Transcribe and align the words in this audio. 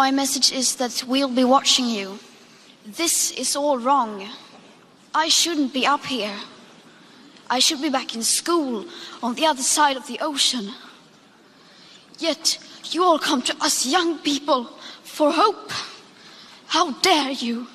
My 0.00 0.10
message 0.10 0.50
is 0.50 0.76
that 0.76 1.04
we'll 1.06 1.28
be 1.28 1.44
watching 1.44 1.84
you. 1.84 2.18
This 2.86 3.32
is 3.32 3.54
all 3.54 3.76
wrong. 3.76 4.26
I 5.14 5.28
shouldn't 5.28 5.74
be 5.74 5.86
up 5.86 6.06
here. 6.06 6.38
I 7.50 7.58
should 7.58 7.82
be 7.82 7.90
back 7.90 8.14
in 8.14 8.22
school 8.22 8.86
on 9.22 9.34
the 9.34 9.44
other 9.44 9.62
side 9.62 9.98
of 9.98 10.06
the 10.06 10.18
ocean. 10.22 10.72
Yet 12.18 12.58
you 12.90 13.04
all 13.04 13.18
come 13.18 13.42
to 13.42 13.54
us 13.60 13.84
young 13.84 14.16
people 14.20 14.70
for 15.02 15.32
hope. 15.32 15.70
How 16.68 16.92
dare 17.02 17.32
you? 17.32 17.66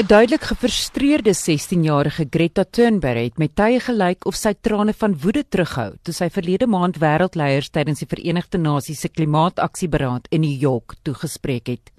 'n 0.00 0.06
Duidelik 0.06 0.42
gefrustreerde 0.48 1.34
16-jarige 1.34 2.24
Greta 2.30 2.64
Thunberg 2.64 3.22
het 3.22 3.38
met 3.38 3.52
tye 3.54 3.80
gelyk 3.84 4.24
of 4.24 4.34
sy 4.34 4.54
trane 4.56 4.94
van 4.96 5.12
woede 5.12 5.42
terughou 5.44 5.90
toe 6.02 6.14
sy 6.16 6.30
verlede 6.32 6.64
maand 6.66 6.96
wêreldleiers 7.02 7.68
tydens 7.68 8.00
die 8.00 8.08
Verenigde 8.08 8.56
Nasies 8.58 9.02
se 9.04 9.10
klimaataksieberaad 9.12 10.30
in 10.32 10.40
New 10.40 10.56
York 10.56 10.94
toegespreek 11.04 11.68
het. 11.68 11.92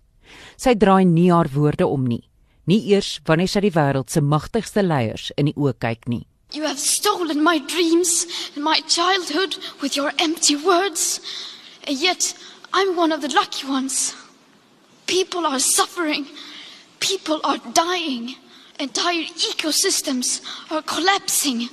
Sy 0.58 0.74
draai 0.74 1.06
nie 1.06 1.30
haar 1.30 1.52
woorde 1.54 1.86
om 1.86 2.08
nie, 2.10 2.24
nie 2.66 2.82
eers 2.90 3.20
wanneer 3.30 3.54
sy 3.54 3.62
die 3.68 3.76
wêreld 3.78 4.10
se 4.10 4.22
magtigste 4.22 4.82
leiers 4.82 5.30
in 5.38 5.52
die 5.52 5.58
oë 5.58 5.78
kyk 5.78 6.10
nie. 6.10 6.26
You 6.58 6.66
have 6.66 6.82
stolen 6.82 7.44
my 7.44 7.60
dreams 7.60 8.26
and 8.56 8.66
my 8.66 8.82
childhood 8.90 9.60
with 9.80 9.94
your 9.96 10.10
empty 10.18 10.56
words. 10.58 11.22
And 11.86 12.02
yet, 12.02 12.34
I'm 12.74 12.98
one 12.98 13.14
of 13.14 13.22
the 13.22 13.30
lucky 13.30 13.68
ones. 13.70 14.16
People 15.06 15.46
are 15.46 15.60
suffering. 15.60 16.26
People 17.02 17.42
are 17.44 17.60
dying. 17.74 18.36
Entire 18.80 19.26
ecosystems 19.52 20.42
are 20.70 20.84
collapsing. 20.84 21.68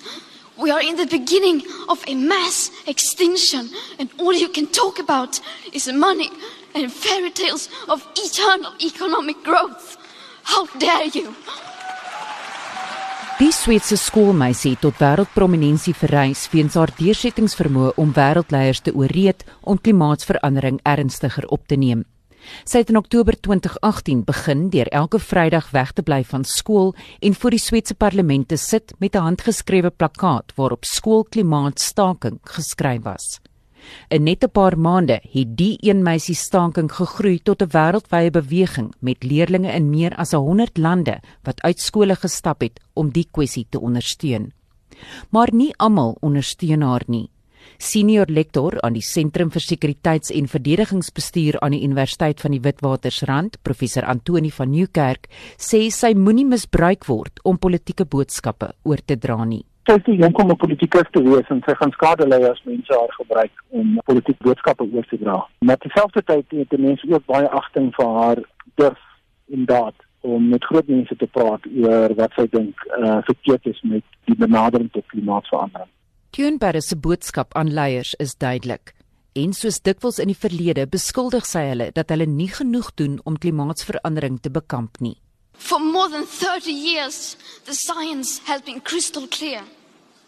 We 0.57 0.71
are 0.73 0.83
in 0.83 0.97
the 0.97 1.07
beginning 1.07 1.63
of 1.89 2.03
a 2.09 2.15
mass 2.15 2.71
extinction, 2.87 3.71
and 3.99 4.11
all 4.19 4.33
you 4.33 4.49
can 4.49 4.67
talk 4.67 4.99
about 4.99 5.39
is 5.73 5.87
money 5.93 6.31
and 6.75 6.91
fairy 6.93 7.31
tales 7.31 7.69
of 7.89 8.05
eternal 8.17 8.73
economic 8.81 9.37
growth. 9.45 9.97
How 10.43 10.67
dare 10.79 11.07
you! 11.13 11.35
Die 13.39 13.53
Switserse 13.53 14.01
skoolmeisie 14.03 14.73
het 14.75 14.81
tot 14.83 14.99
wêreldprominensie 14.99 15.95
verrys 15.95 16.49
weens 16.51 16.75
haar 16.75 16.91
deursettingsvermoë 16.99 17.93
om 18.03 18.11
wêreldleiers 18.17 18.81
te 18.83 18.91
ooreed 18.91 19.45
om 19.61 19.79
klimaatsverandering 19.79 20.81
ernstiger 20.83 21.47
op 21.47 21.69
te 21.69 21.79
neem. 21.79 22.03
Sy 22.65 22.79
het 22.79 22.91
in 22.91 22.97
Oktober 22.97 23.41
2018 23.41 24.25
begin 24.25 24.69
deur 24.71 24.89
elke 24.89 25.19
Vrydag 25.19 25.71
weg 25.71 25.93
te 25.93 26.03
bly 26.03 26.25
van 26.25 26.45
skool 26.45 26.95
en 27.21 27.35
voor 27.35 27.51
die 27.51 27.59
Switserse 27.63 27.95
parlement 27.95 28.49
te 28.49 28.57
sit 28.57 28.95
met 28.99 29.15
'n 29.15 29.23
handgeskrewe 29.29 29.91
plakkaat 29.91 30.53
waarop 30.57 30.85
skoolklimaatstaking 30.85 32.39
geskryf 32.43 33.03
was. 33.03 33.41
In 34.09 34.23
net 34.23 34.45
'n 34.45 34.51
paar 34.51 34.79
maande 34.79 35.21
het 35.33 35.57
die 35.57 35.77
een 35.81 36.03
meisie 36.03 36.35
staking 36.35 36.93
gegroei 36.93 37.39
tot 37.43 37.63
'n 37.63 37.71
wêreldwye 37.77 38.31
beweging 38.31 38.95
met 38.99 39.23
leerders 39.23 39.75
in 39.75 39.91
meer 39.91 40.17
as 40.17 40.33
100 40.33 40.77
lande 40.77 41.21
wat 41.43 41.63
uit 41.63 41.81
skole 41.81 42.17
gestap 42.17 42.61
het 42.61 42.81
om 42.93 43.11
die 43.11 43.29
kwessie 43.31 43.67
te 43.71 43.81
ondersteun. 43.81 44.53
Maar 45.31 45.49
nie 45.53 45.77
almal 45.77 46.17
ondersteun 46.21 46.83
haar 46.83 47.03
nie. 47.07 47.31
Senior 47.79 48.27
lektor 48.29 48.79
aan 48.83 48.95
die 48.95 49.05
Sentrum 49.05 49.51
vir 49.51 49.61
Sekuriteits- 49.61 50.33
en 50.35 50.49
Verdedigingsbestuur 50.49 51.61
aan 51.61 51.77
die 51.77 51.85
Universiteit 51.85 52.41
van 52.41 52.57
die 52.57 52.61
Witwatersrand, 52.61 53.63
professor 53.63 54.05
Antoni 54.05 54.51
van 54.51 54.71
Nieuwkerk, 54.71 55.29
sê 55.57 55.91
sy 55.91 56.15
moenie 56.15 56.47
misbruik 56.47 57.05
word 57.07 57.41
om 57.45 57.59
politieke 57.59 58.05
boodskappe 58.05 58.73
oor 58.85 59.05
te 59.05 59.17
dra 59.17 59.45
nie 59.45 59.65
sy 59.89 59.95
is 59.97 60.05
te 60.05 60.15
jonk 60.21 60.39
om 60.43 60.51
'n 60.53 60.57
politikus 60.57 61.09
te 61.13 61.23
wees 61.23 61.49
en 61.49 61.63
sy 61.65 61.75
gaan 61.75 61.93
skade 61.93 62.27
lei 62.29 62.43
as 62.45 62.61
mense 62.65 62.93
haar 62.93 63.13
gebruik 63.21 63.53
om 63.69 64.01
politieke 64.05 64.45
boodskappe 64.45 64.85
oor 64.85 65.07
te 65.09 65.17
dra. 65.17 65.47
Maar 65.61 65.79
terselfdertyd 65.79 66.45
het 66.51 66.71
die 66.71 66.79
mense 66.79 67.09
ook 67.09 67.25
baie 67.27 67.49
agting 67.49 67.89
vir 67.97 68.09
haar 68.19 68.39
durf 68.75 69.01
en 69.53 69.65
daad 69.65 69.95
om 70.21 70.49
met 70.49 70.65
groot 70.65 70.89
mense 70.89 71.17
te 71.17 71.27
praat 71.27 71.63
oor 71.85 72.15
wat 72.15 72.33
sy 72.37 72.47
dink 72.51 72.75
uh, 72.99 73.19
verkeerd 73.31 73.67
is 73.67 73.81
met 73.83 74.05
die 74.25 74.37
benadering 74.37 74.91
tot 74.93 75.07
klimaatsverandering. 75.07 75.91
Thunberg 76.31 76.83
se 76.83 76.97
boodskap 76.97 77.55
aan 77.57 77.73
leiers 77.73 78.15
is 78.19 78.37
duidelik. 78.37 78.93
En 79.33 79.53
soos 79.55 79.81
dikwels 79.81 80.19
in 80.19 80.33
die 80.33 80.37
verlede 80.37 80.87
beskuldig 80.91 81.47
sy 81.47 81.63
hulle 81.71 81.89
dat 81.95 82.11
hulle 82.13 82.27
nie 82.27 82.51
genoeg 82.53 82.91
doen 83.01 83.19
om 83.25 83.39
klimaatsverandering 83.39 84.41
te 84.43 84.51
bekamp 84.51 85.01
nie. 85.01 85.17
For 85.59 85.81
more 85.81 86.09
than 86.09 86.27
30 86.27 86.71
years, 86.71 87.37
the 87.65 87.75
science 87.75 88.41
has 88.45 88.63
been 88.63 88.81
crystal 88.81 89.27
clear. 89.27 89.63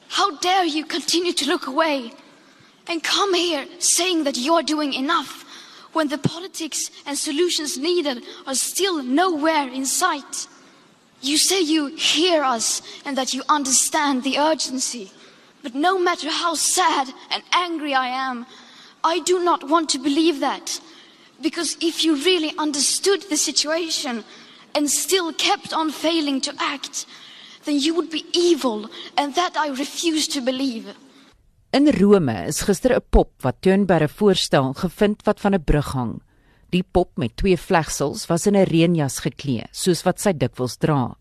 How 0.09 0.31
dare 0.41 0.65
you 0.65 0.84
continue 0.84 1.33
to 1.33 1.47
look 1.47 1.66
away 1.66 2.12
and 2.88 3.03
come 3.03 3.34
here 3.34 3.67
saying 3.78 4.25
that 4.25 4.37
you're 4.37 4.65
doing 4.65 4.93
enough 4.93 5.44
when 5.93 6.09
the 6.09 6.19
politics 6.19 6.91
and 7.06 7.17
solutions 7.17 7.78
needed 7.78 8.25
are 8.47 8.56
still 8.56 9.03
nowhere 9.03 9.69
in 9.69 9.87
sight? 9.87 10.49
You 11.21 11.37
say 11.37 11.61
you 11.61 11.94
hear 11.97 12.43
us 12.43 12.82
and 13.05 13.17
that 13.17 13.34
you 13.34 13.43
understand 13.49 14.25
the 14.25 14.38
urgency. 14.38 15.11
But 15.62 15.75
no 15.75 15.98
matter 15.98 16.31
how 16.31 16.54
sad 16.54 17.09
and 17.31 17.43
angry 17.53 17.94
I 17.94 18.09
am, 18.09 18.47
I 19.04 19.21
do 19.21 19.43
not 19.43 19.69
want 19.69 19.91
to 19.91 19.98
believe 19.98 20.41
that. 20.41 20.81
Because 21.41 21.76
if 21.81 22.04
you 22.04 22.16
really 22.16 22.53
understood 22.59 23.22
the 23.28 23.37
situation 23.37 24.25
and 24.75 24.91
still 24.91 25.32
kept 25.32 25.72
on 25.72 25.91
failing 25.91 26.41
to 26.43 26.54
act, 26.59 27.06
then 27.65 27.78
you 27.78 27.94
would 27.94 28.10
be 28.10 28.25
evil 28.32 28.88
and 29.16 29.34
that 29.34 29.56
I 29.56 29.69
refuse 29.69 30.28
to 30.28 30.41
believe. 30.41 30.94
In 31.72 31.87
Rome 31.87 32.49
is 32.49 32.62
gister 32.66 32.93
'n 32.94 33.04
pop 33.10 33.31
wat 33.43 33.62
Thunberg 33.62 34.10
voorstel 34.10 34.75
gevind 34.75 35.22
wat 35.22 35.41
van 35.41 35.54
'n 35.54 35.65
brug 35.65 35.93
hang. 35.93 36.20
Die 36.70 36.82
pop 36.82 37.16
met 37.16 37.37
twee 37.37 37.56
vlegsels 37.56 38.26
was 38.26 38.47
in 38.47 38.56
'n 38.56 38.66
reënjas 38.66 39.20
geklee, 39.20 39.65
soos 39.72 40.03
wat 40.03 40.20
sy 40.20 40.32
dikwels 40.32 40.76
dra. 40.76 41.16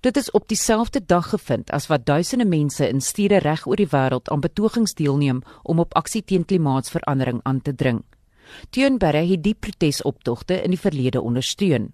Dit 0.00 0.16
is 0.16 0.30
op 0.30 0.48
dieselfde 0.48 1.00
dag 1.06 1.28
gevind 1.28 1.70
as 1.70 1.86
wat 1.86 2.06
duisende 2.06 2.44
mense 2.44 2.88
in 2.88 3.00
stede 3.00 3.38
reg 3.38 3.66
oor 3.66 3.76
die 3.76 3.90
wêreld 3.90 4.28
aan 4.30 4.40
betogings 4.40 4.94
deelneem 4.94 5.42
om 5.62 5.78
op 5.78 5.94
aksie 5.94 6.22
teen 6.22 6.44
klimaatsverandering 6.44 7.40
aan 7.42 7.60
te 7.62 7.74
dring. 7.74 8.02
Thunberg 8.70 9.28
het 9.28 9.42
die 9.42 9.54
protesoptogte 9.54 10.62
in 10.62 10.74
die 10.74 10.80
verlede 10.80 11.20
ondersteun. 11.20 11.92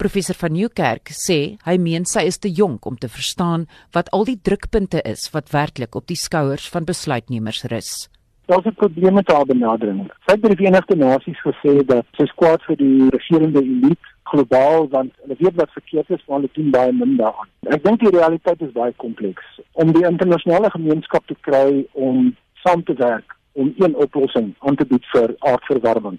Professor 0.00 0.34
van 0.34 0.54
Nieuwkerk 0.56 1.10
sê 1.12 1.58
hy 1.66 1.74
meen 1.76 2.06
sy 2.08 2.22
is 2.30 2.38
te 2.40 2.48
jonk 2.48 2.86
om 2.88 2.96
te 2.96 3.08
verstaan 3.08 3.66
wat 3.92 4.08
al 4.16 4.24
die 4.24 4.38
drukpunte 4.40 5.02
is 5.04 5.26
wat 5.34 5.52
werklik 5.52 5.98
op 5.98 6.06
die 6.08 6.16
skouers 6.16 6.68
van 6.72 6.88
besluitnemers 6.88 7.66
rus. 7.72 8.08
Daar's 8.48 8.66
'n 8.66 8.74
probleem 8.74 9.14
met 9.14 9.28
haar 9.28 9.44
benadering. 9.44 10.10
Sy 10.26 10.32
het 10.32 10.40
by 10.40 10.48
die 10.48 10.56
Verenigde 10.56 10.96
Nasies 10.96 11.40
gesê 11.44 11.84
dat 11.86 12.06
sy 12.16 12.26
kwaad 12.34 12.62
vir 12.62 12.76
die 12.76 13.08
regerende 13.10 13.62
elite 13.62 14.09
globaal 14.32 14.88
want 14.94 15.12
hulle 15.22 15.36
weet 15.38 15.58
wat 15.60 15.72
verkeerd 15.76 16.10
is, 16.10 16.22
maar 16.26 16.40
hulle 16.40 16.52
doen 16.52 16.70
baie 16.70 16.92
min 16.92 17.16
daaraan. 17.16 17.50
Ek 17.76 17.84
dink 17.84 18.00
die 18.04 18.14
realiteit 18.14 18.62
is 18.66 18.72
baie 18.76 18.94
kompleks. 19.02 19.46
Om 19.72 19.92
die 19.96 20.06
internasionale 20.06 20.70
gemeenskap 20.70 21.26
te 21.26 21.36
kry 21.48 21.84
om 21.92 22.32
saam 22.64 22.84
te 22.84 22.96
werk 23.02 23.36
om 23.52 23.74
een 23.76 23.96
oplossing 23.96 24.54
aan 24.58 24.76
te 24.78 24.86
bied 24.86 25.06
vir 25.12 25.34
aardverwarming. 25.50 26.18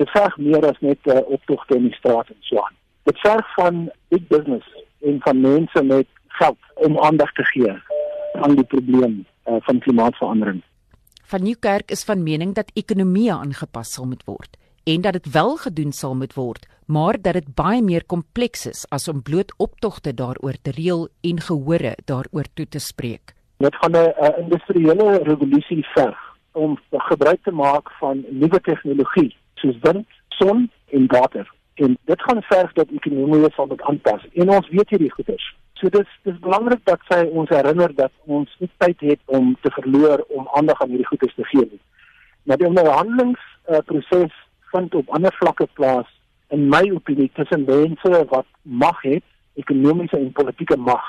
Dit 0.00 0.10
verg 0.12 0.36
meer 0.36 0.64
as 0.68 0.78
net 0.80 1.00
'n 1.06 1.16
uh, 1.16 1.26
optogte 1.36 1.76
in 1.76 1.88
die 1.88 1.98
straat 2.00 2.28
en 2.28 2.40
so 2.40 2.60
aan 2.60 2.76
dit 3.02 3.18
verg 3.18 3.54
van 3.54 3.90
big 4.08 4.26
business 4.26 4.66
en 5.00 5.20
van 5.20 5.40
mense 5.40 5.82
met 5.82 6.06
geld 6.26 6.58
om 6.74 6.98
aandag 6.98 7.32
te 7.32 7.44
gee 7.44 7.72
aan 8.32 8.54
die 8.54 8.64
probleem 8.64 9.26
uh, 9.48 9.56
van 9.60 9.78
klimaatsverandering. 9.78 10.62
Van 11.24 11.42
Nieuwkerk 11.42 11.90
is 11.90 12.04
van 12.04 12.22
mening 12.22 12.54
dat 12.54 12.70
ekonomie 12.74 13.32
aangepas 13.32 13.92
sal 13.92 14.06
moet 14.06 14.24
word 14.24 14.56
en 14.84 15.00
dat 15.00 15.12
dit 15.12 15.32
wel 15.32 15.56
gedoen 15.56 15.92
sal 15.92 16.14
moet 16.14 16.34
word, 16.34 16.66
maar 16.86 17.20
dat 17.20 17.32
dit 17.32 17.54
baie 17.54 17.82
meer 17.82 18.04
kompleks 18.04 18.66
is 18.66 18.84
as 18.88 19.08
om 19.08 19.22
bloot 19.22 19.54
optogte 19.56 20.14
daaroor 20.14 20.58
te 20.62 20.70
reël 20.70 21.08
en 21.20 21.40
gehore 21.40 21.96
daaroor 22.04 22.46
toe 22.54 22.68
te 22.68 22.78
spreek. 22.78 23.34
Dit 23.56 23.74
gaan 23.76 23.92
'n 23.92 24.34
industriële 24.38 25.22
revolusie 25.22 25.86
verg 25.94 26.18
om 26.52 26.78
gebruik 26.90 27.42
te 27.42 27.50
maak 27.50 27.90
van 28.00 28.24
nuwe 28.30 28.60
tegnologie 28.60 29.36
soos 29.54 29.78
wind, 29.80 30.06
son 30.28 30.70
en 30.90 31.06
water 31.06 31.46
en 31.74 31.98
dit 32.04 32.22
gaan 32.22 32.42
verg 32.42 32.72
dat 32.72 32.90
ekonomie 32.90 33.50
sal 33.54 33.66
moet 33.66 33.82
aanpas 33.82 34.26
en 34.32 34.50
ons 34.50 34.68
weet 34.68 34.90
hierdie 34.90 35.12
goeders. 35.12 35.46
So 35.80 35.88
dis 35.88 36.08
dis 36.22 36.38
belangrik 36.44 36.84
dat 36.84 37.00
sy 37.08 37.24
ons 37.32 37.48
herinner 37.48 37.94
dat 37.94 38.12
ons 38.24 38.50
nie 38.58 38.70
tyd 38.84 39.00
het 39.00 39.20
om 39.26 39.56
te 39.62 39.72
verloor 39.78 40.24
om 40.28 40.48
aandag 40.58 40.82
aan 40.82 40.92
hierdie 40.94 41.08
goeders 41.10 41.34
te 41.34 41.46
gee 41.50 41.66
nie. 41.70 41.80
Maar 42.42 42.60
die 42.60 42.68
onderhandelingsproses 42.68 44.34
uh, 44.36 44.40
vind 44.72 44.94
op 44.94 45.14
ander 45.16 45.34
vlakke 45.38 45.68
plaas 45.78 46.08
in 46.52 46.68
my 46.68 46.82
opinie 46.92 47.30
tussen 47.36 47.64
mense 47.68 48.24
wat 48.32 48.48
mag 48.62 48.98
het, 49.02 49.24
ekonomiese 49.54 50.18
en 50.18 50.32
politieke 50.32 50.76
mag. 50.76 51.06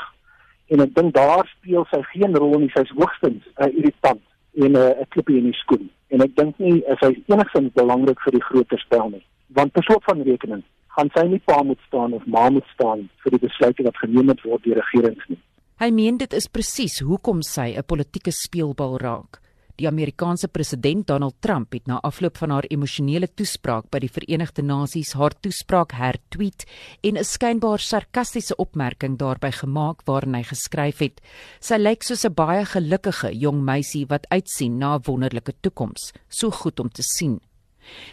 En 0.72 0.80
ek 0.86 0.96
dink 0.96 1.14
daar 1.16 1.48
speel 1.58 1.86
sy 1.92 2.02
geen 2.14 2.36
rol 2.36 2.60
nie, 2.60 2.72
sy's 2.76 2.92
hoogstens 2.96 3.44
'n 3.44 3.68
uh, 3.68 3.78
irritant 3.78 4.24
en 4.54 4.72
'n 4.72 4.76
uh, 4.76 5.06
klippie 5.10 5.38
in 5.38 5.52
die 5.52 5.60
skoen. 5.64 5.90
En 6.10 6.22
ek 6.22 6.36
dink 6.36 6.58
nie 6.58 6.84
sy 7.02 7.12
is 7.12 7.24
enigstens 7.28 7.74
belangrik 7.74 8.20
vir 8.22 8.38
die 8.40 8.48
groter 8.50 8.80
spel 8.80 9.10
nie 9.10 9.26
want 9.54 9.74
per 9.74 9.86
slot 9.86 10.04
van 10.10 10.24
rekening 10.26 10.64
gaan 10.96 11.10
sy 11.16 11.24
nie 11.30 11.42
pa 11.50 11.62
moet 11.66 11.82
staan 11.88 12.14
of 12.14 12.26
ma 12.30 12.50
moet 12.54 12.68
staan 12.74 13.08
vir 13.24 13.36
die 13.36 13.42
besluite 13.46 13.86
wat 13.88 13.98
geneem 14.02 14.34
word 14.44 14.66
deur 14.66 14.78
regerings 14.82 15.30
nie. 15.30 15.40
Hy 15.82 15.90
meen 15.92 16.20
dit 16.22 16.34
is 16.38 16.48
presies 16.48 17.00
hoekom 17.02 17.42
sy 17.42 17.74
'n 17.78 17.84
politieke 17.84 18.32
speelbal 18.32 18.98
raak. 19.02 19.42
Die 19.82 19.88
Amerikaanse 19.90 20.48
president 20.54 21.08
Donald 21.08 21.40
Trump 21.42 21.72
het 21.74 21.88
na 21.90 21.96
afloop 22.06 22.38
van 22.38 22.52
haar 22.54 22.66
emosionele 22.70 23.26
toespraak 23.34 23.88
by 23.90 24.04
die 24.04 24.12
Verenigde 24.12 24.62
Nasies 24.62 25.16
haar 25.18 25.34
toespraak 25.42 25.96
hertweet 25.98 26.68
en 27.02 27.18
'n 27.18 27.26
skynbaar 27.26 27.80
sarkastiese 27.80 28.56
opmerking 28.56 29.18
daarbey 29.18 29.52
gemaak 29.52 30.06
waarin 30.06 30.36
hy 30.36 30.44
geskryf 30.44 31.00
het: 31.00 31.22
"Sy 31.60 31.78
lyk 31.78 32.04
soos 32.04 32.24
'n 32.26 32.34
baie 32.34 32.66
gelukkige 32.66 33.34
jong 33.34 33.64
meisie 33.64 34.06
wat 34.06 34.30
uitsien 34.30 34.78
na 34.78 34.96
'n 34.96 35.02
wonderlike 35.06 35.54
toekoms, 35.62 36.14
so 36.30 36.52
goed 36.52 36.80
om 36.80 36.90
te 36.90 37.02
sien." 37.02 37.42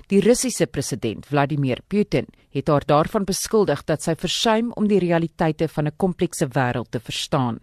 Die 0.08 0.20
Russiese 0.20 0.66
president 0.66 1.26
Vladimir 1.26 1.82
Putin 1.88 2.26
het 2.50 2.68
haar 2.68 2.86
daarvan 2.86 3.24
beskuldig 3.24 3.84
dat 3.84 4.02
sy 4.02 4.14
versuim 4.14 4.72
om 4.72 4.88
die 4.88 4.98
realiteite 4.98 5.68
van 5.68 5.86
'n 5.86 5.96
komplekse 5.96 6.48
wêreld 6.48 6.90
te 6.90 7.00
verstaan. 7.00 7.60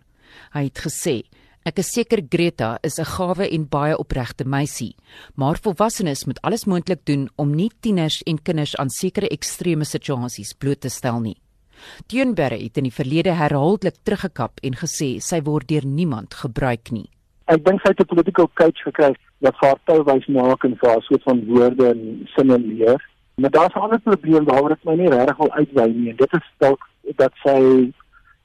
Hy 0.54 0.64
het 0.64 0.80
gesê: 0.80 1.24
Ek 1.68 1.81
is 1.81 1.90
seker 1.92 2.22
Greta 2.31 2.78
is 2.88 2.96
'n 2.98 3.04
gawe 3.04 3.46
en 3.56 3.64
baie 3.68 3.96
opregte 4.00 4.46
meisie, 4.46 4.96
maar 5.36 5.58
volwassenes 5.60 6.24
moet 6.25 6.40
alles 6.42 6.66
moontlik 6.66 7.02
doen 7.04 7.28
om 7.36 7.56
nie 7.56 7.72
tieners 7.81 8.24
en 8.24 8.38
kinders 8.42 8.75
aan 8.78 8.90
sekere 8.90 9.28
ekstreme 9.28 9.84
situasies 9.84 10.54
bloot 10.54 10.80
te 10.81 10.90
stel 10.90 11.19
nie. 11.19 11.36
Thunberg 12.08 12.62
het 12.62 12.78
in 12.78 12.88
die 12.88 12.98
verlede 13.00 13.34
herhaaldelik 13.36 13.98
teruggekap 14.04 14.64
en 14.64 14.80
gesê 14.84 15.19
sy 15.19 15.42
word 15.42 15.68
deur 15.68 15.86
niemand 15.86 16.34
gebruik 16.34 16.92
nie. 16.92 17.10
Ek 17.48 17.66
dink 17.66 17.81
sy 17.81 17.90
het 17.90 18.00
'n 18.00 18.13
political 18.16 18.48
coach 18.54 18.80
gekry 18.88 19.13
wat 19.42 19.56
haar 19.60 19.78
touwys 19.86 20.28
maak 20.28 20.63
en 20.63 20.78
vir 20.80 20.90
haar 20.90 21.04
soort 21.04 21.24
van 21.24 21.46
woorde 21.46 21.90
en 21.90 22.28
sinne 22.36 22.58
leer. 22.60 23.02
Maar 23.36 23.52
daar's 23.52 23.75
'n 23.75 23.80
ander 23.80 24.00
probleem 24.00 24.46
waaroor 24.46 24.72
ek 24.72 24.86
my 24.86 24.96
nie 24.96 25.10
regtig 25.10 25.38
wil 25.38 25.52
uitwy 25.52 25.88
nie 25.92 26.10
en 26.12 26.16
dit 26.16 26.34
is 26.34 26.48
dalk 26.60 26.80
dat 27.18 27.34
sy 27.44 27.92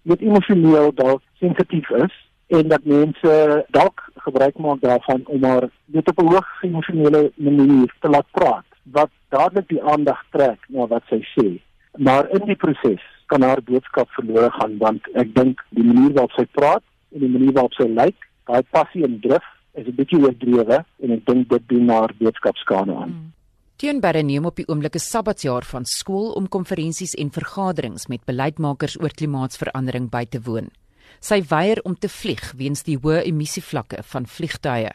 met 0.03 0.21
emosioneel 0.21 0.91
dalk 0.95 1.23
sensitief 1.39 1.91
is 1.91 2.32
en 2.59 2.69
dat 2.69 2.85
mense 2.85 3.33
dalk 3.77 4.03
gebruik 4.25 4.59
maak 4.59 4.81
daarvan 4.81 5.23
om 5.35 5.45
haar 5.45 5.69
net 5.97 6.09
op 6.09 6.19
'n 6.21 6.29
hoë 6.33 6.43
emosionele 6.69 7.23
manier 7.37 7.95
te 8.01 8.09
laat 8.09 8.29
praat 8.31 8.69
wat 8.97 9.11
dadelik 9.29 9.69
die 9.69 9.83
aandag 9.83 10.21
trek 10.31 10.61
na 10.69 10.87
wat 10.87 11.03
sy 11.09 11.21
sê 11.35 11.49
maar 11.99 12.29
in 12.31 12.47
die 12.47 12.61
proses 12.65 13.05
kan 13.27 13.43
haar 13.43 13.63
boodskap 13.63 14.09
verlore 14.19 14.51
gaan 14.51 14.79
want 14.79 15.03
ek 15.15 15.35
dink 15.35 15.65
die 15.71 15.85
manier 15.85 16.13
waarop 16.13 16.33
sy 16.37 16.47
praat 16.53 16.85
en 17.13 17.21
die 17.21 17.35
manier 17.37 17.53
waarop 17.53 17.75
sy 17.75 17.89
lyk 17.89 18.19
daai 18.47 18.63
passie 18.71 19.05
en 19.05 19.21
drif 19.21 19.47
is 19.75 19.87
'n 19.87 19.97
bietjie 19.97 20.23
oordrewe 20.25 20.85
en 21.03 21.11
ek 21.11 21.27
dink 21.27 21.49
dit 21.49 21.69
doen 21.69 21.89
haar 21.89 22.13
boodskap 22.19 22.57
skade 22.57 22.93
aan 22.95 23.13
hmm. 23.13 23.33
Teenberre 23.83 24.23
neem 24.23 24.45
op 24.47 24.57
die 24.57 24.69
oomblik 24.69 24.95
'n 24.95 24.99
sabbatsjaar 24.99 25.65
van 25.65 25.85
skool 25.85 26.31
om 26.39 26.49
konferensies 26.49 27.15
en 27.15 27.31
vergaderings 27.31 28.07
met 28.07 28.25
beleidsmakers 28.25 29.01
oor 29.01 29.11
klimaatsverandering 29.11 30.11
by 30.11 30.25
te 30.25 30.41
woon. 30.41 30.71
Sy 31.21 31.43
weier 31.49 31.81
om 31.85 31.99
te 31.99 32.09
vlieg 32.09 32.53
weens 32.57 32.83
die 32.83 32.99
hoë 32.99 33.23
emissievlakke 33.27 34.03
van 34.03 34.27
vliegtye. 34.27 34.93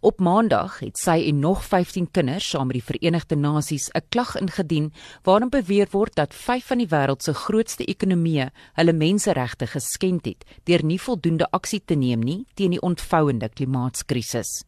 Op 0.00 0.20
Maandag 0.20 0.78
het 0.80 0.98
sy 0.98 1.16
en 1.28 1.38
nog 1.40 1.64
15 1.64 2.10
kinders 2.10 2.48
saam 2.50 2.68
met 2.68 2.78
die 2.78 2.84
Verenigde 2.84 3.36
Nasies 3.36 3.88
'n 3.94 4.04
klag 4.08 4.36
ingedien 4.36 4.92
waarin 5.22 5.48
beweer 5.48 5.88
word 5.90 6.14
dat 6.14 6.34
5 6.34 6.66
van 6.66 6.78
die 6.78 6.88
wêreld 6.88 7.22
se 7.22 7.34
grootste 7.34 7.84
ekonomieë 7.84 8.50
hulle 8.72 8.92
menseregte 8.92 9.66
geskend 9.66 10.24
het 10.24 10.44
deur 10.64 10.84
nie 10.84 11.00
voldoende 11.00 11.50
aksie 11.50 11.82
te 11.84 11.94
neem 11.94 12.20
nie 12.20 12.46
teen 12.54 12.70
die 12.70 12.82
ontvouende 12.82 13.48
klimaatskrisis. 13.48 14.64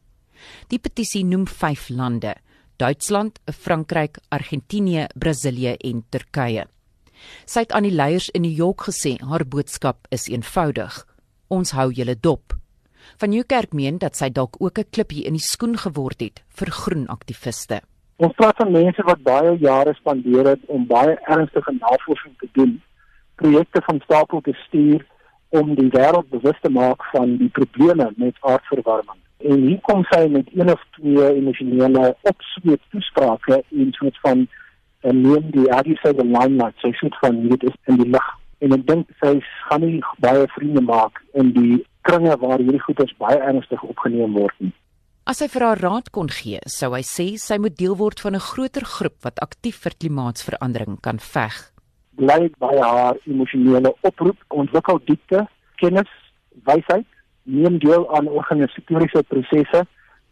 Die 0.67 0.79
petisie 0.79 1.23
noem 1.25 1.47
5 1.47 1.89
lande: 1.89 2.35
Duitsland, 2.77 3.39
Frankryk, 3.45 4.17
Argentinië, 4.29 5.07
Brasilië 5.15 5.75
en 5.79 6.03
Turkye. 6.09 6.65
Sy 7.45 7.59
het 7.65 7.71
aan 7.71 7.83
die 7.83 7.95
leiers 7.95 8.29
in 8.29 8.41
New 8.41 8.57
York 8.57 8.87
gesê 8.89 9.17
haar 9.21 9.45
boodskap 9.45 10.07
is 10.09 10.27
eenvoudig: 10.27 11.05
Ons 11.47 11.71
hou 11.71 11.91
julle 11.91 12.15
dop. 12.19 12.53
Van 13.17 13.29
Nieuwkerk 13.29 13.73
meen 13.73 13.97
dat 13.97 14.15
sy 14.15 14.29
dalk 14.29 14.55
ook 14.59 14.79
'n 14.79 14.89
klippie 14.89 15.25
in 15.25 15.33
die 15.33 15.47
skoen 15.53 15.77
geword 15.77 16.19
het 16.21 16.43
vir 16.47 16.71
groen 16.71 17.07
aktiviste. 17.07 17.81
Ons 18.15 18.33
praat 18.35 18.55
van 18.57 18.71
mense 18.71 19.03
wat 19.03 19.23
baie 19.23 19.57
jare 19.57 19.93
spandeer 19.93 20.47
het 20.47 20.61
om 20.67 20.87
baie 20.87 21.17
ernstige 21.25 21.71
navorsing 21.79 22.33
te 22.39 22.47
doen, 22.51 22.81
projekte 23.35 23.81
van 23.85 24.01
stapel 24.03 24.41
te 24.41 24.53
stuur 24.53 25.05
om 25.49 25.75
die 25.75 25.89
wêreld 25.89 26.29
bewus 26.29 26.59
te 26.61 26.69
maak 26.69 27.03
van 27.11 27.37
die 27.37 27.49
probleme 27.49 28.13
met 28.15 28.35
aardverwarming. 28.39 29.19
En 29.37 29.65
hier 29.67 29.79
kom 29.81 30.03
sy 30.11 30.27
met 30.31 30.47
een 30.53 30.71
of 30.71 30.81
twee 30.97 31.33
emosionele 31.33 32.15
opsweep 32.21 32.81
toesprake 32.89 33.63
in 33.69 33.91
soort 33.91 34.19
van 34.21 34.47
en 35.03 35.21
neem 35.21 35.51
die 35.51 35.67
aggressive 35.71 36.23
limelight 36.23 36.79
sy 36.81 36.91
soet 36.99 37.15
van 37.21 37.41
dit 37.49 37.63
is 37.69 37.75
in 37.91 37.99
die 38.01 38.09
lig 38.15 38.29
en 38.63 38.75
ek 38.77 38.85
dink 38.87 39.09
sy 39.19 39.33
gaan 39.67 39.83
nie 39.83 39.99
baie 40.23 40.45
vriende 40.55 40.83
maak 40.87 41.19
in 41.39 41.51
die 41.57 41.81
kringe 42.07 42.35
waar 42.39 42.61
hierdie 42.61 42.83
goeders 42.85 43.11
baie 43.19 43.39
ernstig 43.39 43.83
opgeneem 43.83 44.35
word 44.39 44.55
nie. 44.63 44.71
As 45.27 45.39
hy 45.39 45.47
vir 45.51 45.63
haar 45.63 45.79
raad 45.79 46.09
kon 46.15 46.27
gee, 46.31 46.59
sou 46.67 46.91
hy 46.95 47.03
sê 47.07 47.25
sy 47.39 47.57
moet 47.63 47.77
deel 47.79 47.95
word 47.99 48.19
van 48.23 48.35
'n 48.35 48.43
groter 48.43 48.85
groep 48.95 49.17
wat 49.23 49.39
aktief 49.39 49.79
vir 49.83 49.95
klimaatsverandering 49.99 50.99
kan 50.99 51.19
veg. 51.19 51.55
Bly 52.19 52.51
by 52.59 52.75
haar 52.79 53.15
emosionele 53.25 53.93
oproep, 54.01 54.39
ontwikkel 54.49 54.99
diepte, 55.07 55.47
kennis, 55.79 56.11
wysheid, 56.67 57.07
neem 57.43 57.79
deel 57.79 58.03
aan 58.15 58.27
organisatoriese 58.27 59.23
prosesse, 59.23 59.85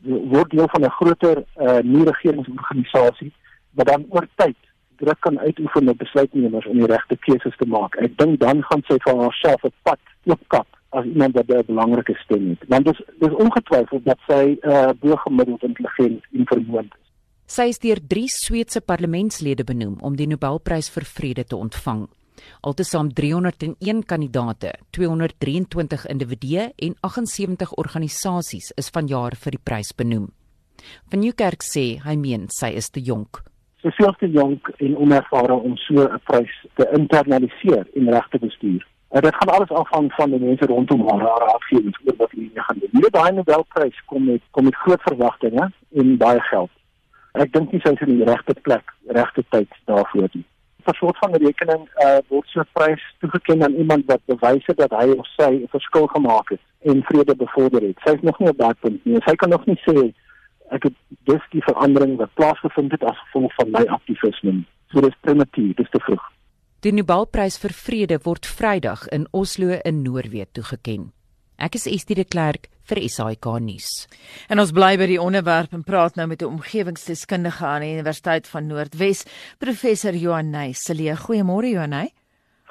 word 0.04 0.50
deel 0.52 0.68
van 0.76 0.84
'n 0.84 0.96
groter 1.00 1.38
uh, 1.40 1.80
nie-regeringsorganisasie 1.84 3.32
wat 3.78 3.88
dan 3.88 4.06
oor 4.10 4.28
tyd 4.36 4.58
druk 5.02 5.20
kan 5.20 5.40
uitoefen 5.40 5.90
op 5.90 5.98
besluitnemers 5.98 6.68
om 6.70 6.78
die 6.78 6.90
regte 6.92 7.18
keuses 7.26 7.58
te 7.58 7.68
maak. 7.68 7.98
Ek 8.06 8.14
dink 8.22 8.40
dan 8.44 8.62
gaan 8.70 8.84
sy 8.88 9.00
vir 9.06 9.18
haarself 9.24 9.66
'n 9.66 9.74
pad 9.88 10.00
oopkap 10.30 10.68
as 10.98 11.06
iemand 11.06 11.36
wat 11.36 11.50
'n 11.50 11.66
belangrike 11.66 12.16
stem 12.24 12.50
het. 12.50 12.62
Want 12.68 12.86
dit 12.86 13.00
is 13.00 13.06
dis 13.20 13.36
ongetwyfeld 13.46 14.06
dat 14.06 14.20
sy 14.28 14.58
uh, 14.62 14.92
bo-gemiddeld 15.02 15.64
intelligent 15.64 16.24
en 16.38 16.46
vermoënd 16.54 16.92
is. 16.94 17.08
Sy 17.46 17.68
is 17.74 17.80
deur 17.80 18.00
3 18.08 18.28
Sweedse 18.28 18.82
parlementslede 18.82 19.64
benoem 19.64 19.98
om 20.02 20.16
die 20.16 20.28
Nobelprys 20.28 20.90
vir 20.90 21.04
vrede 21.04 21.44
te 21.44 21.56
ontvang. 21.56 22.08
Altesaam 22.62 23.14
301 23.14 24.06
kandidate, 24.06 24.74
223 24.90 26.08
individue 26.08 26.72
en 26.76 26.96
78 27.02 27.74
organisasies 27.74 28.72
is 28.78 28.90
vanjaar 28.90 29.36
vir 29.36 29.52
die 29.52 29.64
prys 29.64 29.94
benoem. 29.94 30.32
Van 31.10 31.20
Nieuwkerk 31.20 31.62
sê 31.62 32.00
hy 32.02 32.16
meen 32.16 32.48
sy 32.50 32.72
is 32.74 32.90
te 32.90 33.02
jonk 33.02 33.51
so 33.82 33.90
veel 33.90 34.14
te 34.18 34.30
jonk 34.30 34.72
en 34.78 34.98
onervare 34.98 35.54
om 35.54 35.78
so 35.78 35.94
'n 35.94 36.20
prys 36.24 36.66
te 36.74 36.90
internaliseer 36.92 37.88
en 37.94 38.12
reg 38.12 38.28
te 38.30 38.40
bestuur. 38.40 38.88
En 39.10 39.22
dit 39.22 39.36
gaan 39.36 39.56
alles 39.56 39.70
afhang 39.70 40.14
van 40.14 40.30
die 40.30 40.40
mense 40.40 40.66
rondom 40.66 41.02
haar 41.10 41.20
haar 41.20 41.54
afgewings 41.54 42.00
oor 42.06 42.14
wat 42.18 42.32
hulle 42.32 42.50
gaan 42.54 42.78
doen. 42.80 42.90
Hierdie 42.92 43.12
daai 43.12 43.32
Nobelprys 43.32 44.04
kom 44.06 44.26
met 44.26 44.42
kom 44.52 44.64
met 44.64 44.76
groot 44.76 45.02
verwagtinge 45.02 45.72
en 45.94 46.18
baie 46.18 46.40
geld. 46.40 46.70
Ek 47.32 47.52
dink 47.54 47.72
nie 47.72 47.82
sy 47.84 47.94
is 47.96 48.02
in 48.08 48.18
die 48.18 48.28
regte 48.28 48.54
plek, 48.62 48.94
regte 49.08 49.44
tyd 49.50 49.70
daarvoor 49.86 50.30
nie. 50.32 50.46
Vir 50.86 50.96
soort 50.96 51.18
van 51.18 51.36
rekening 51.36 51.84
uh, 52.06 52.18
word 52.28 52.48
so 52.48 52.60
'n 52.60 52.72
prys 52.74 53.04
toegekend 53.20 53.64
aan 53.64 53.76
iemand 53.84 54.06
wat 54.06 54.26
bewys 54.26 54.66
het 54.66 54.78
dat 54.78 54.92
hy 54.92 55.12
of 55.18 55.28
sy 55.36 55.52
'n 55.52 55.68
verskil 55.76 56.08
gemaak 56.08 56.50
het 56.50 56.64
en 56.80 57.04
vrede 57.04 57.36
bevorder 57.36 57.82
het. 57.82 57.98
Sy 58.06 58.14
is 58.16 58.22
nog 58.22 58.40
nie 58.40 58.50
op 58.50 58.58
daardie 58.58 58.82
punt 58.82 59.06
nie. 59.06 59.22
Sy 59.26 59.36
kan 59.36 59.50
nog 59.50 59.66
nie 59.66 59.80
sê 59.88 60.14
ek 60.72 60.90
het 60.90 60.98
dis 61.30 61.48
die 61.52 61.64
verandering 61.68 62.18
wat 62.20 62.34
plaasgevind 62.40 62.92
het 62.96 63.04
as 63.04 63.18
gevolg 63.26 63.56
van 63.60 63.72
my 63.72 63.84
aktivisme. 63.88 64.62
So 64.92 65.02
dis 65.04 65.18
primitief, 65.22 65.76
dis 65.80 65.90
te 65.92 66.00
vroeg. 66.04 66.24
Die 66.82 66.94
Nobelprys 66.96 67.60
vir 67.62 67.74
vrede 67.78 68.18
word 68.26 68.48
Vrydag 68.50 69.06
in 69.14 69.28
Oslo 69.38 69.78
in 69.86 70.02
Noorwe 70.02 70.48
toegekend. 70.52 71.12
Ek 71.62 71.76
is 71.78 71.86
Estie 71.86 72.18
de 72.18 72.24
Klerk 72.26 72.72
vir 72.90 73.04
SAK 73.06 73.46
nuus. 73.62 73.90
En 74.50 74.60
ons 74.64 74.72
bly 74.74 74.96
by 74.98 75.06
die 75.12 75.20
onderwerp 75.22 75.76
en 75.78 75.84
praat 75.86 76.18
nou 76.18 76.26
met 76.28 76.42
'n 76.42 76.58
omgewingsdeskundige 76.58 77.66
aan 77.66 77.82
die 77.82 77.94
Universiteit 77.94 78.48
van 78.48 78.68
Noordwes, 78.68 79.26
professor 79.60 80.14
Johan 80.14 80.50
Ney. 80.50 80.74
Goeiemôre 80.74 81.70
Johan 81.70 81.90
Ney. 81.90 82.10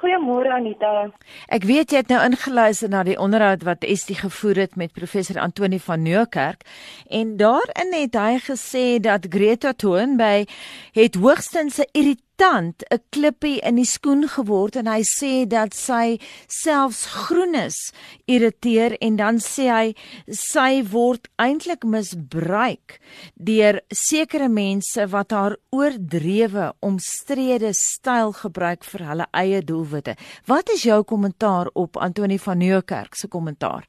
Goeiemôre 0.01 0.49
Anita. 0.49 1.11
Ek 1.45 1.67
weet 1.69 1.93
jy 1.93 1.99
het 2.01 2.09
nou 2.09 2.21
ingeluister 2.25 2.89
na 2.89 3.03
die 3.05 3.19
onderhoud 3.21 3.61
wat 3.67 3.85
Estie 3.85 4.17
gevoer 4.17 4.63
het 4.63 4.73
met 4.79 4.95
professor 4.97 5.37
Antoni 5.37 5.77
van 5.79 6.01
Nieuwkerk 6.01 6.65
en 7.05 7.35
daarin 7.37 7.93
het 7.93 8.17
hy 8.17 8.39
gesê 8.41 8.85
dat 8.97 9.29
Greta 9.29 9.75
Thunberg 9.77 10.49
het 10.97 11.21
hoogstens 11.21 11.77
'n 11.77 11.89
irritant 12.31 12.83
'n 12.89 12.99
klippie 13.11 13.59
in 13.61 13.75
die 13.75 13.85
skoen 13.85 14.27
geword 14.27 14.75
en 14.75 14.87
hy 14.87 15.01
sê 15.03 15.45
dat 15.47 15.73
sy 15.73 16.17
selfs 16.47 17.05
groenes 17.05 17.93
irriteer 18.25 18.97
en 19.01 19.15
dan 19.15 19.37
sê 19.37 19.67
hy 19.69 19.95
sy 20.27 20.83
word 20.91 21.27
eintlik 21.37 21.83
misbruik 21.83 22.99
deur 23.35 23.81
sekere 23.93 24.49
mense 24.49 25.05
wat 25.11 25.31
haar 25.31 25.55
oordrewe 25.71 26.73
omstrede 26.81 27.73
styl 27.73 28.33
gebruik 28.33 28.83
vir 28.83 29.05
hulle 29.05 29.27
eie 29.33 29.61
doelwitte. 29.61 30.15
Wat 30.47 30.69
is 30.69 30.83
jou 30.83 31.03
kommentaar 31.03 31.69
op 31.73 31.97
Antoni 31.97 32.39
van 32.39 32.57
Nieuwkerk 32.57 33.15
se 33.15 33.27
kommentaar? 33.27 33.85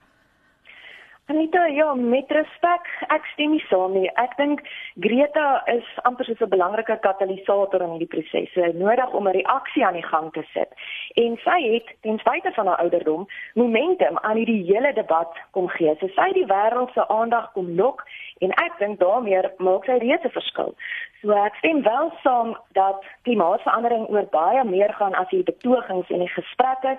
Anita, 1.26 1.66
ja, 1.66 1.94
met 1.94 2.30
respek, 2.34 2.88
ek 3.14 3.26
stem 3.30 3.52
nie 3.54 3.62
saam 3.68 3.92
nie. 3.94 4.08
Ek 4.18 4.32
dink 4.40 4.64
Greta 5.04 5.62
is 5.70 5.86
amper 6.08 6.26
soos 6.26 6.40
'n 6.42 6.50
belangrike 6.50 6.96
katalisator 7.04 7.84
in 7.84 7.92
hierdie 7.94 8.10
proses. 8.14 8.50
Sy 8.54 8.64
het 8.66 8.74
nodig 8.74 9.12
om 9.14 9.28
'n 9.28 9.36
reaksie 9.36 9.86
aan 9.86 9.94
die 10.00 10.08
gang 10.08 10.32
te 10.32 10.42
sit. 10.52 10.70
En 11.14 11.38
sy 11.44 11.58
het 11.74 11.86
ten 12.02 12.18
spyte 12.18 12.50
van 12.54 12.66
haar 12.66 12.82
ouderdom 12.82 13.28
momentum 13.54 14.18
aan 14.18 14.36
hierdie 14.36 14.64
hele 14.66 14.92
debat 14.92 15.30
kom 15.52 15.68
gee. 15.68 15.94
So 16.00 16.08
sy 16.08 16.26
het 16.26 16.34
die 16.34 16.52
wêreld 16.54 16.92
se 16.92 17.08
aandag 17.08 17.52
kom 17.52 17.70
lok 17.76 18.02
en 18.40 18.50
ek 18.50 18.78
dink 18.78 18.98
daarmee 18.98 19.42
maak 19.58 19.84
sy 19.84 19.98
reeds 19.98 20.24
'n 20.24 20.30
verskil. 20.30 20.74
So 21.22 21.30
ek 21.38 21.54
stem 21.60 21.82
wel 21.86 22.08
saam 22.22 22.56
dat 22.74 23.04
klimaatsverandering 23.22 24.08
oor 24.10 24.24
baie 24.34 24.64
meer 24.66 24.90
gaan 24.98 25.14
as 25.14 25.28
die 25.30 25.44
betogings 25.46 26.08
en 26.10 26.24
die 26.24 26.32
gesprekke 26.34 26.96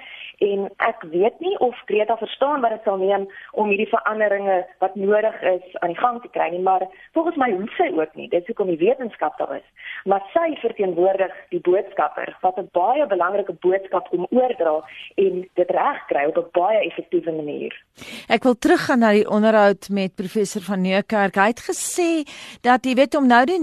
en 0.47 0.69
ek 0.87 1.03
weet 1.11 1.41
nie 1.43 1.57
of 1.65 1.75
Greta 1.89 2.15
verstaan 2.21 2.63
wat 2.63 2.71
dit 2.71 2.87
sal 2.87 3.01
neem 3.01 3.25
om 3.51 3.67
hierdie 3.67 3.89
veranderinge 3.91 4.61
wat 4.79 4.95
nodig 4.95 5.35
is 5.51 5.75
aan 5.81 5.91
die 5.91 5.99
gang 5.99 6.21
te 6.23 6.31
kry 6.31 6.47
nie, 6.53 6.61
maar 6.63 6.85
volgens 7.17 7.39
my 7.41 7.49
hoef 7.51 7.75
sy 7.75 7.89
ook 7.91 8.15
nie. 8.15 8.29
Dit 8.31 8.45
is 8.45 8.51
hoekom 8.53 8.71
die 8.71 8.79
wetenskap 8.79 9.35
daar 9.41 9.57
is. 9.57 9.67
Maar 10.07 10.23
sy 10.31 10.45
verteenwoordig 10.61 11.35
die 11.51 11.61
boodskapper 11.67 12.31
wat 12.41 12.57
'n 12.63 12.69
baie 12.71 13.07
belangrike 13.07 13.57
boodskap 13.59 14.07
kom 14.09 14.27
oordra 14.31 14.79
en 15.15 15.43
dit 15.53 15.69
regkry 15.69 16.25
op 16.31 16.37
'n 16.37 16.49
baie 16.51 16.79
effektiewe 16.87 17.31
manier. 17.31 17.75
Ek 18.29 18.43
wil 18.43 18.55
teruggaan 18.55 18.99
na 18.99 19.11
die 19.11 19.29
onderhoud 19.29 19.89
met 19.89 20.15
professor 20.15 20.61
van 20.61 20.81
Neukerk. 20.81 21.35
Hy 21.35 21.47
het 21.51 21.63
gesê 21.69 22.23
dat 22.61 22.85
jy 22.85 22.95
weet 22.95 23.15
om 23.15 23.27
nou 23.27 23.45
die 23.45 23.59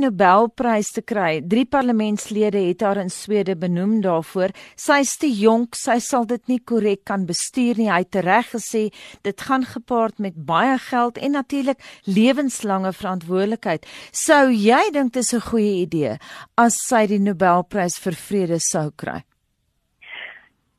Nobelprys 0.50 0.90
te 0.90 1.02
kry, 1.02 1.40
drie 1.46 1.64
parlementslede 1.64 2.58
het 2.58 2.80
haar 2.82 2.98
in 2.98 3.10
Swede 3.10 3.54
benoem 3.56 4.00
daarvoor. 4.02 4.50
Sy's 4.74 5.16
te 5.16 5.28
jonk, 5.28 5.76
sy 5.78 5.98
sal 6.00 6.26
dit 6.26 6.42
nie 6.48 6.58
korrek 6.58 7.04
kan 7.06 7.26
bestuur 7.26 7.78
nie. 7.78 7.90
Hy 7.90 8.02
het 8.02 8.18
reg 8.24 8.50
gesê 8.50 8.90
dit 9.22 9.40
gaan 9.40 9.62
gepaard 9.62 10.18
met 10.18 10.34
baie 10.34 10.76
geld 10.78 11.18
en 11.18 11.32
natuurlik 11.38 11.78
lewenslange 12.04 12.92
verantwoordelikheid. 12.92 13.86
Sou 14.10 14.50
jy 14.50 14.90
dink 14.92 15.12
dit 15.12 15.22
is 15.22 15.34
'n 15.34 15.40
goeie 15.40 15.86
idee 15.86 16.18
as 16.56 16.74
sy 16.88 17.06
die 17.06 17.18
Nobelprys 17.20 17.98
vir 17.98 18.12
vrede 18.12 18.58
sou 18.58 18.90
kry? 18.90 19.22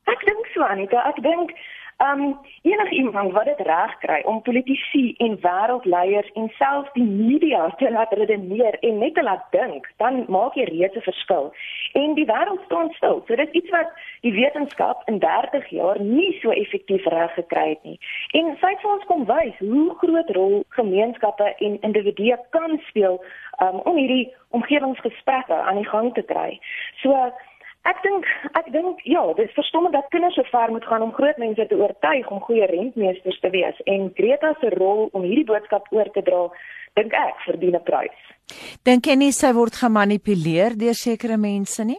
Ek 0.06 0.20
dink 0.26 0.46
so 0.52 0.62
Anita, 0.62 1.00
ek 1.08 1.22
dink 1.22 1.50
Um 2.10 2.38
enigiemand 2.62 3.32
wat 3.32 3.44
dit 3.44 3.60
reg 3.66 3.98
kry 3.98 4.22
om 4.24 4.42
politici 4.42 5.14
en 5.16 5.36
wêreldleiers 5.40 6.30
en 6.32 6.48
selfs 6.58 6.92
die 6.92 7.04
media 7.04 7.68
te 7.78 7.90
laat 7.90 8.12
redeneer 8.12 8.78
en 8.80 8.98
net 8.98 9.14
te 9.14 9.22
laat 9.22 9.44
dink, 9.50 9.86
dan 10.02 10.24
maak 10.28 10.54
jy 10.58 10.64
reeds 10.64 10.96
'n 10.96 11.06
verskil. 11.10 11.52
En 11.92 12.14
die 12.14 12.26
wêreld 12.26 12.60
staan 12.64 12.90
stil. 12.92 13.22
So 13.26 13.36
dit 13.36 13.48
is 13.48 13.54
iets 13.62 13.70
wat 13.70 13.90
die 14.20 14.32
wetenskap 14.32 15.02
in 15.08 15.18
30 15.18 15.68
jaar 15.68 16.00
nie 16.00 16.38
so 16.40 16.50
effektief 16.50 17.04
reg 17.04 17.34
gekry 17.34 17.68
het 17.68 17.82
nie. 17.82 17.98
En 18.32 18.56
sy 18.60 18.68
het 18.70 18.80
vir 18.80 18.90
ons 18.90 19.04
kom 19.04 19.24
wys 19.24 19.58
hoe 19.58 19.94
groot 19.98 20.30
rol 20.30 20.64
gemeenskappe 20.68 21.54
en 21.58 21.80
individue 21.80 22.38
kan 22.50 22.80
speel 22.88 23.24
um, 23.62 23.78
om 23.84 23.96
hierdie 23.96 24.34
omgewingsgesprekke 24.48 25.54
aan 25.54 25.76
die 25.76 25.88
gang 25.88 26.14
te 26.14 26.22
kry. 26.22 26.60
So 27.02 27.32
Ek 27.82 27.98
dink 28.04 28.26
ek 28.58 28.68
dink 28.70 29.00
ja, 29.10 29.22
dit 29.34 29.48
is 29.48 29.56
verstommend 29.56 29.96
dat 29.96 30.10
kinders 30.14 30.36
so 30.38 30.46
ver 30.52 30.70
moet 30.70 30.84
gaan 30.86 31.02
om 31.02 31.14
groot 31.16 31.38
mense 31.42 31.66
te 31.66 31.78
oortuig 31.78 32.28
om 32.30 32.42
goeie 32.46 32.68
rentmeesters 32.70 33.40
te 33.42 33.50
wees 33.50 33.80
en 33.90 34.12
Greta 34.18 34.52
se 34.60 34.70
rol 34.76 35.08
om 35.12 35.26
hierdie 35.26 35.48
boodskap 35.48 35.90
oor 35.90 36.10
te 36.14 36.22
dra, 36.22 36.44
dink 36.94 37.16
ek 37.18 37.42
verdien 37.46 37.74
'n 37.76 37.82
prys. 37.82 38.20
Dink 38.84 39.06
jy 39.06 39.16
nie 39.16 39.32
sy 39.32 39.52
word 39.52 39.74
gemanipuleer 39.74 40.78
deur 40.78 40.94
sekere 40.94 41.36
mense 41.36 41.84
nie? 41.84 41.98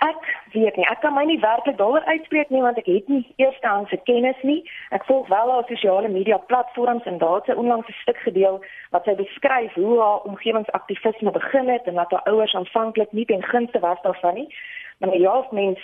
Ek 0.00 0.36
weet 0.52 0.76
nie. 0.76 0.86
Ek 0.88 1.02
kan 1.04 1.12
my 1.12 1.26
nie 1.28 1.40
werklik 1.42 1.76
daaroor 1.76 2.04
uitspreek 2.08 2.48
nie 2.48 2.62
want 2.64 2.78
ek 2.80 2.86
het 2.88 3.08
nie 3.12 3.20
eerstehandse 3.36 3.98
kennis 4.08 4.38
nie. 4.48 4.62
Ek 4.96 5.04
volg 5.04 5.28
wel 5.28 5.52
haar 5.52 5.66
sosiale 5.68 6.08
media 6.08 6.38
platforms 6.52 7.04
en 7.10 7.18
daar 7.20 7.34
het 7.40 7.50
sy 7.50 7.56
onlangs 7.62 7.88
'n 7.88 7.98
stuk 8.00 8.20
gedeel 8.24 8.56
wat 8.96 9.04
sy 9.04 9.14
beskryf 9.18 9.74
hoe 9.74 10.00
haar 10.00 10.24
omgewingsaktivisme 10.30 11.30
begin 11.30 11.68
het 11.68 11.84
en 11.84 12.00
dat 12.00 12.10
haar 12.10 12.32
ouers 12.32 12.54
aanvanklik 12.54 13.12
nie 13.12 13.26
ten 13.26 13.42
gunste 13.42 13.78
was 13.78 14.00
daarvan 14.02 14.34
nie. 14.34 14.48
Maar 14.98 15.16
ja, 15.18 15.46
mens 15.50 15.80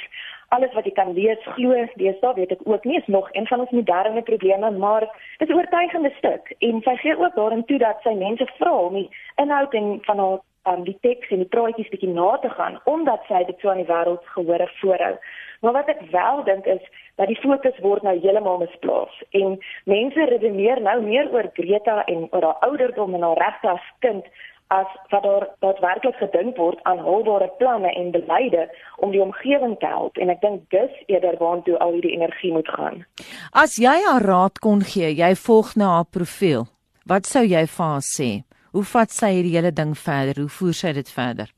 alles 0.49 0.73
wat 0.73 0.85
jy 0.85 0.93
kan 0.93 1.13
lees 1.13 1.39
glo, 1.43 1.87
dis 1.95 2.21
daar 2.21 2.35
weet 2.35 2.51
ek 2.51 2.61
ook 2.65 2.85
nie 2.85 2.99
is 2.99 3.07
nog 3.07 3.29
een 3.33 3.47
van 3.47 3.61
ons 3.61 3.71
moderne 3.71 4.23
probleme, 4.23 4.71
maar 4.71 5.01
dit 5.39 5.49
is 5.49 5.55
'n 5.55 5.59
oortuigende 5.59 6.13
stuk 6.19 6.55
en 6.59 6.81
sy 6.83 6.97
gee 6.97 7.19
ook 7.19 7.35
daarin 7.35 7.65
toe 7.65 7.79
dat 7.79 7.97
sy 8.03 8.15
mense 8.15 8.47
vra 8.59 8.77
om 8.77 8.95
die 8.95 9.11
inhoud 9.37 9.75
en 9.75 9.99
van 10.03 10.19
haar 10.19 10.39
um, 10.71 10.85
die 10.85 10.99
teks 11.07 11.31
en 11.35 11.43
die 11.45 11.51
praatjies 11.55 11.91
bietjie 11.93 12.13
na 12.13 12.37
te 12.43 12.51
gaan 12.55 12.81
omdat 12.85 13.25
sy 13.29 13.43
dit 13.49 13.61
so 13.61 13.73
aan 13.73 13.83
die 13.83 13.91
wêreld 13.91 14.25
gehoor 14.35 14.67
voorhou. 14.81 15.15
Maar 15.61 15.73
wat 15.73 15.93
ek 15.95 16.03
wel 16.13 16.43
dink 16.45 16.67
is 16.67 16.83
dat 17.17 17.31
die 17.33 17.39
fokus 17.41 17.79
word 17.85 18.05
nou 18.05 18.17
heeltemal 18.19 18.61
misplaas 18.65 19.23
en 19.31 19.57
mense 19.85 20.29
redeneer 20.33 20.83
nou 20.83 20.99
meer 21.05 21.33
oor 21.33 21.49
Greta 21.57 22.03
en 22.05 22.29
oor 22.31 22.51
haar 22.51 22.69
ouderdom 22.69 23.15
en 23.15 23.25
haar 23.29 23.41
regte 23.45 23.73
as 23.73 23.89
kind 24.05 24.29
as 24.75 24.87
wat 25.11 25.23
daar 25.23 25.47
daadwerklik 25.63 26.17
gedink 26.19 26.57
word 26.57 26.79
aan 26.83 26.99
haalbare 26.99 27.51
planne 27.59 27.93
en 27.95 28.11
beleide 28.11 28.67
om 28.97 29.11
die 29.11 29.23
omgewing 29.23 29.77
te 29.79 29.87
help 29.87 30.19
en 30.19 30.33
ek 30.35 30.43
dink 30.43 30.65
dis 30.75 30.97
eerder 31.07 31.39
waartoe 31.39 31.79
al 31.79 31.95
hierdie 31.95 32.17
energie 32.19 32.53
moet 32.53 32.69
gaan. 32.69 33.05
As 33.53 33.79
jy 33.79 33.95
haar 34.09 34.27
raad 34.27 34.59
kon 34.59 34.83
gee, 34.83 35.13
jy 35.15 35.35
volg 35.47 35.77
na 35.79 35.93
haar 35.99 36.11
profiel. 36.11 36.67
Wat 37.07 37.31
sou 37.31 37.45
jy 37.47 37.63
vir 37.71 37.87
haar 37.87 38.03
sê? 38.03 38.31
Hoe 38.77 38.85
vat 38.85 39.09
sy 39.09 39.31
hierdie 39.33 39.55
hele 39.57 39.71
ding 39.73 39.95
verder? 39.97 40.37
Hoe 40.43 40.53
voer 40.53 40.75
sy 40.77 40.91
dit 40.93 41.09
verder? 41.09 41.49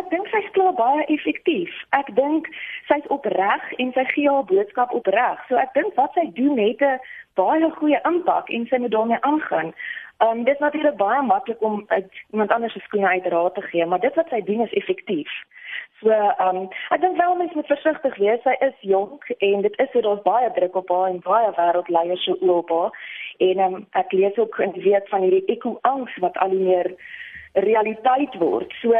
Ek 0.00 0.06
dink 0.08 0.30
sy 0.32 0.40
speel 0.46 0.70
baie 0.78 1.02
effektief. 1.12 1.74
Ek 1.98 2.08
dink 2.16 2.48
sy's 2.88 3.04
opreg 3.12 3.66
en 3.82 3.90
sy 3.92 4.06
gee 4.14 4.30
haar 4.32 4.46
boodskap 4.48 4.94
opreg. 4.96 5.42
So 5.50 5.60
ek 5.60 5.74
dink 5.76 5.92
wat 6.00 6.16
sy 6.16 6.24
doen 6.38 6.56
het 6.56 6.80
'n 6.80 6.96
baie 7.36 7.68
goeie 7.76 8.00
impak 8.08 8.48
en 8.48 8.64
sy 8.70 8.80
moet 8.80 8.94
daarmee 8.96 9.20
aangaan. 9.20 9.74
Um 10.18 10.44
dit 10.44 10.54
is 10.54 10.60
natuurlik 10.60 10.96
baie 10.96 11.22
maklik 11.22 11.62
om 11.62 11.84
uit 11.86 12.12
iemand 12.30 12.50
anders 12.50 12.72
se 12.72 12.80
skoene 12.80 13.08
uit 13.08 13.26
raad 13.26 13.54
te 13.54 13.62
gee, 13.62 13.86
maar 13.86 14.00
dit 14.00 14.14
wat 14.14 14.28
sy 14.28 14.40
doen 14.42 14.60
is 14.60 14.72
effektief. 14.72 15.30
So 16.00 16.10
um 16.46 16.66
ek 16.90 17.00
dink 17.00 17.16
wel 17.16 17.36
mens 17.36 17.54
moet 17.54 17.70
versigtig 17.70 18.16
wees. 18.16 18.42
Sy 18.42 18.56
is 18.66 18.74
jonk 18.80 19.28
en 19.38 19.62
dit 19.62 19.78
is 19.78 19.90
so 19.92 20.00
daar's 20.00 20.26
baie 20.26 20.50
druk 20.58 20.74
op 20.74 20.90
haar 20.90 21.06
en 21.12 21.22
baie 21.22 21.54
wêreldleiers 21.60 22.26
so 22.26 22.34
oop 22.40 22.74
haar. 22.74 22.90
En 23.38 23.58
um, 23.58 23.86
ek 23.90 24.12
lees 24.12 24.36
ook 24.36 24.58
in 24.58 24.74
die 24.74 24.82
week 24.82 25.08
van 25.08 25.22
hierdie 25.22 25.44
eko-angs 25.54 26.16
wat 26.18 26.38
al 26.42 26.50
meer 26.50 26.90
realiteit 27.52 28.34
word. 28.42 28.74
So 28.82 28.94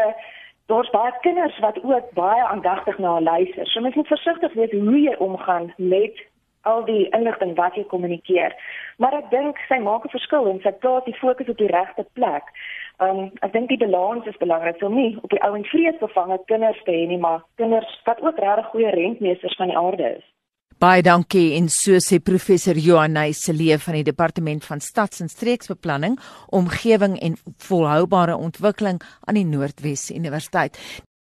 daar's 0.71 0.91
baie 0.95 1.13
kinders 1.21 1.59
wat 1.59 1.83
ook 1.83 2.13
baie 2.15 2.43
aandagtig 2.47 2.99
na 2.99 3.17
haar 3.17 3.23
luister. 3.23 3.67
So 3.67 3.81
mens 3.81 3.95
moet 3.95 4.07
versigtig 4.15 4.53
wees 4.53 4.71
hoe 4.71 5.01
jy 5.01 5.15
omgaan 5.19 5.73
met 5.77 6.27
al 6.63 6.85
die 6.85 7.09
inligting 7.17 7.55
wat 7.57 7.75
jy 7.75 7.85
kommunikeer. 7.91 8.55
Maar 8.99 9.19
ek 9.21 9.31
dink 9.31 9.61
sy 9.69 9.79
maak 9.79 10.05
'n 10.05 10.15
verskil 10.17 10.49
en 10.51 10.61
sy 10.63 10.73
plaas 10.73 11.05
die 11.05 11.19
fokus 11.21 11.49
op 11.49 11.59
die 11.59 11.71
regte 11.71 12.07
plek. 12.13 12.45
Um 12.99 13.31
ek 13.43 13.53
dink 13.53 13.69
die 13.69 13.79
balans 13.79 14.27
is 14.27 14.37
belangrik. 14.37 14.77
So 14.81 14.89
nie 14.89 15.19
op 15.23 15.31
die 15.31 15.43
ou 15.43 15.55
en 15.55 15.65
vreesbevange 15.65 16.39
kinders 16.47 16.83
te 16.85 16.91
hê 16.93 17.07
nie, 17.07 17.19
maar 17.19 17.45
kinders 17.57 18.01
wat 18.05 18.23
ook 18.23 18.39
regtig 18.39 18.67
goeie 18.67 18.91
rentmeesters 18.91 19.57
van 19.57 19.69
die 19.69 19.79
aarde 19.79 20.17
is. 20.17 20.25
Baie 20.79 21.03
dankie 21.03 21.57
en 21.59 21.67
so 21.69 21.99
sê 21.99 22.21
professor 22.23 22.79
Johanay 22.79 23.33
Celee 23.33 23.79
van 23.83 23.97
die 23.99 24.05
departement 24.07 24.65
van 24.65 24.81
stads- 24.81 25.21
en 25.21 25.29
streeksbeplanning, 25.29 26.19
omgewing 26.55 27.19
en 27.19 27.35
volhoubare 27.57 28.37
ontwikkeling 28.37 29.03
aan 29.27 29.35
die 29.35 29.45
Noordwes 29.45 30.11
Universiteit. 30.11 30.79